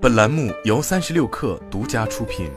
[0.00, 2.48] 本栏目由三十六氪独家出品。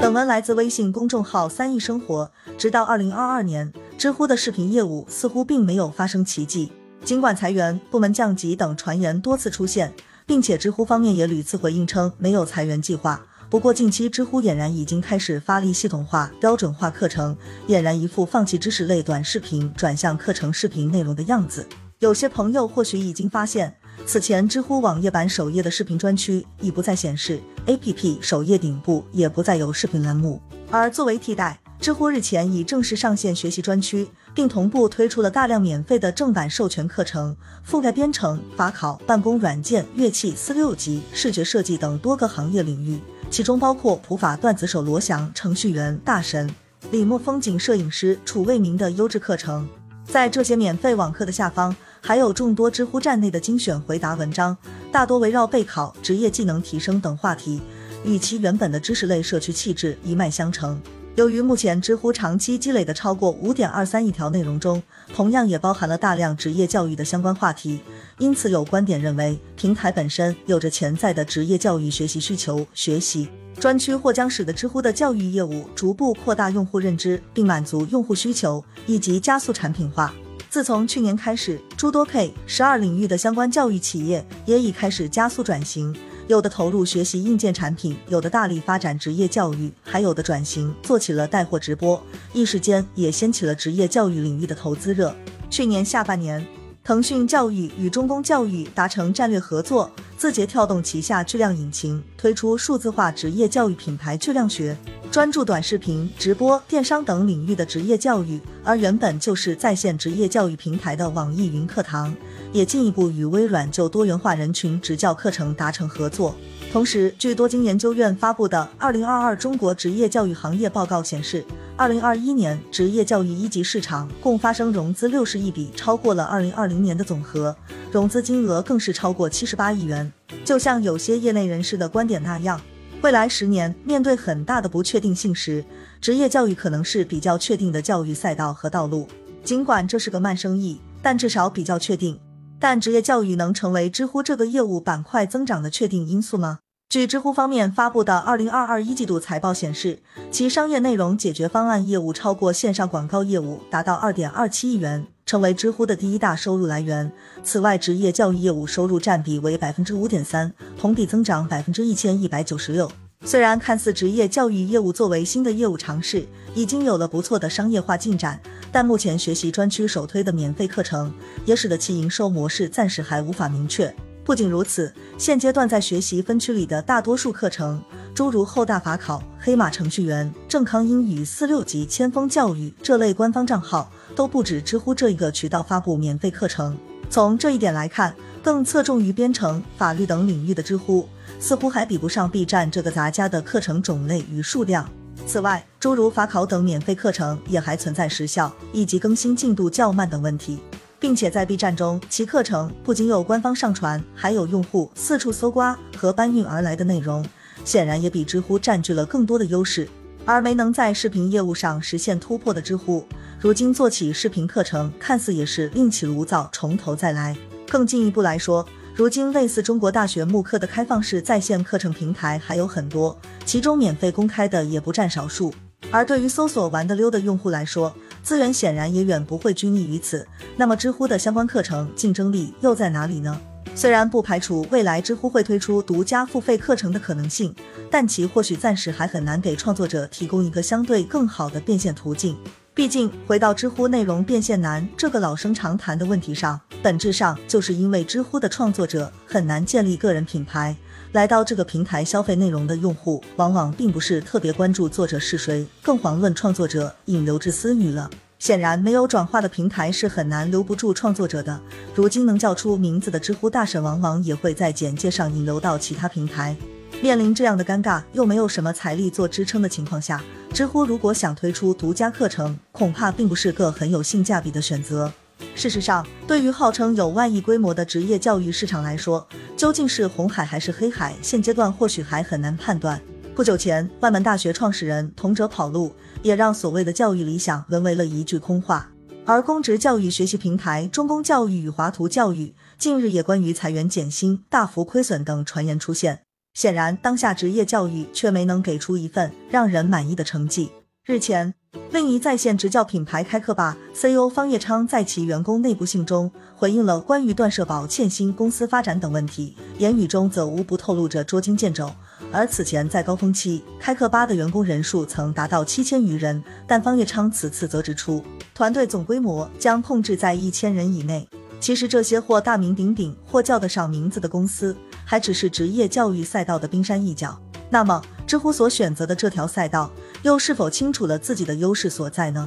[0.00, 2.30] 本文来自微信公众号“三亿生活”。
[2.56, 6.72] 直到二零二二年，知乎的视频业务似乎并没有发生奇迹。
[7.04, 9.92] 尽管裁员、部门降级等传言多次出现，
[10.24, 13.20] 并且知乎方面也屡次回应称没有裁员计划。
[13.50, 17.36] 不过，近期知乎俨然已经开始发力系统化、标准化课程，
[17.66, 21.66] 俨然一副放弃知识类短视频，转向课程视频内容的样子。
[22.00, 23.74] 有些朋友或许已经发现，
[24.06, 37.36] 此前知乎网页版首页的视频专区已不再显示，APP 首页顶部也不再有视频栏目，而作为替代，知乎日前已正式上线学习专区，并同步推出了大量免费的正版授权课程，
[37.68, 43.00] 覆盖编程、法考、办公软件、乐器、四六级、视觉设计等多个行业领域。
[43.28, 46.48] 其中包括普法段子手罗翔、程序员大神
[46.92, 49.68] 李默、风景摄影师楚卫明的优质课程。
[50.04, 54.56] 在这些免费网课的下方，还有众多知乎站内的精选回答文章，
[54.90, 57.60] 大多围绕备考、职业技能提升等话题，
[58.04, 60.80] 与其原本的知识类社区气质一脉相承。
[61.16, 64.80] 由于目前知乎长期积累的超过五点二三亿条内容中，
[65.12, 67.80] 同样也包含了大量职业教育的相关话题，
[68.18, 72.64] 因此有观点认为，平台本身有着潜在的职业教育学习需求。
[72.72, 73.28] 学习
[73.58, 80.14] 专区或将使得知乎的教育业务逐步扩大用户认知，并满足用户需求，以及加速产品化。
[80.48, 85.94] 自从去年开始，诸多 K 十二领域的相关教育企业也已开始加速转型。
[86.26, 95.14] 有的投入学习硬件产品，有的大力发展职业教育，还有的转型做起了带货直播，一时间也掀起了职业教育领域的投资热。
[95.48, 96.44] 去年下半年，
[96.88, 104.74] 腾讯教育与中公教育达成战略合作，字节跳动旗下巨量引擎推出数字化职业教育品牌巨量学。
[105.10, 112.14] 专注短视频、直播、电商等领域的职业教育，而原本就是在线职业教育平台的网易云课堂，
[112.52, 116.34] 也进一步与微软就多元化人群职教课程达成合作。
[116.70, 121.42] 同时，据多金研究院发布的《二零二二中国职业教育行业报告》显示，
[121.76, 127.56] 二零二一年职业教育一级市场共发生融资六十亿笔，超过了二零二零年的总和，
[127.90, 130.12] 融资金额更是超过七十八亿元。
[130.44, 132.60] 就像有些业内人士的观点那样。
[133.00, 135.64] 未来十年面对很大的不确定性时，
[136.00, 139.06] 职业教育可能是比较确定的教育赛道和道路。
[139.44, 142.18] 尽管这是个慢生意，但至少比较确定。
[142.60, 146.58] 但职业教育能成为知乎这个业务板块增长的确定因素吗？
[146.88, 149.98] 据知乎方面发布的二零二二一季度财报显示，
[150.30, 155.06] 其商业内容解决方案业务超过线上广告业务，达到二点二七亿元。
[155.26, 157.12] 成为知乎的第一大收入来源。
[157.44, 162.90] 此外，职业教育业务收入占比为百分之五点三，同比增长百分之一千一百九十六。
[163.24, 168.40] 虽然看似职业教育业务作为新的业务尝试，已经有了不错的商业化进展，
[168.70, 171.12] 但目前学习专区首推的免费课程，
[171.44, 173.94] 也使得其营收模式暂时还无法明确。
[174.24, 177.82] 不仅如此，现阶段在学习分区里的大多数课程，
[178.14, 183.90] 诸如厚大法考、黑马程序员、正康英语四六级、千锋教育这类官方账号。
[184.16, 186.76] 都不止知乎这一个渠道发布免费课程。
[187.08, 188.12] 从这一点来看，
[188.42, 191.08] 更侧重于编程、法律等领域的知乎，
[191.38, 194.90] 似乎还比不上 B 站这个杂家的课程种类与数量。
[195.28, 200.58] 此外，诸如法考等免费课程也还存在时效以及更新进度较慢等问题，
[200.98, 207.22] 并且在 B 站中，其课程不仅有官方上传，还有用户四处搜刮和搬运而来的内容，
[207.62, 209.86] 显然也比知乎占据了更多的优势。
[210.24, 213.04] 而没能在视频业务上实现突破的知乎。
[213.38, 217.36] 如今做起视频课程，看似也是另起炉灶，从头再来。
[217.68, 218.66] 更进一步来说，
[218.98, 223.16] 如今类似中国大学慕课的开放式在线课程平台还有很多，
[223.46, 225.54] 其中免费公开的也不占少数。
[225.92, 227.94] 而对于搜索玩得溜的用户来说，
[228.24, 230.26] 资源显然也远不会拘泥于此。
[230.56, 233.40] 那么，知乎的相关课程竞争力又在哪里呢？
[233.72, 237.54] 虽然不排除未来知乎会推出独家付费课程的可能性，
[237.88, 242.36] 但其或许暂时还很难给创作者提供一个相对更好的变现途径。
[242.78, 250.76] 毕竟，回到知乎内容变现难这个老生常谈的问题上，本质上就是因为知乎的创作者很难建立个人品牌。
[251.10, 258.08] 来到这个平台消费内容的用户，往往并不是特别关注作者是谁，更遑论创作者引流至私域了。
[258.38, 261.60] 显然，没有转化的平台是很难留不住创作者的。
[261.96, 266.56] 如今能叫出名字的知乎大神，往往也会在简介上引流到其他平台。
[267.00, 270.20] 面临这样的尴尬，又没有什么财力做支撑的情况下，
[270.52, 275.12] 知乎如果想推出独家课程，恐怕并不是个很有性价比的选择。
[275.54, 279.24] 事实上，对于号称有万亿规模的职业教育市场来说，
[279.56, 283.00] 究竟是红海还是黑海，现阶段或许还很难判断。
[283.36, 288.90] 不久前，万门大学创始人童哲跑路，也让所谓的教育理想沦为了一句空话。
[289.24, 296.27] 而公职教育学习平台中公教育与华图教育近日也关于裁员减薪、大幅亏损等传言出现。
[296.54, 300.70] 显然，当下职业教育却没能给出一份让人满意的成绩。
[301.04, 301.54] 日前，
[301.90, 311.90] 另一在线职教品牌开课吧 CEO 方叶昌在其员工内部信中回应了关于断社保、欠薪、公司发展等问题，言语中则无不透露着捉襟见肘。
[312.30, 318.22] 而此前在高峰期，开课吧的员工人数曾达到七千余人，但方叶昌此次则指出，
[318.52, 321.26] 团队总规模将控制在一千人以内。
[321.58, 324.76] 其实这些或大名鼎鼎、或叫得上名字的公司，
[325.08, 327.40] 还只是职业教育赛道的冰山一角。
[327.70, 329.90] 那么，知乎所选择的这条赛道，
[330.22, 332.46] 又是否清楚了自己的优势所在呢？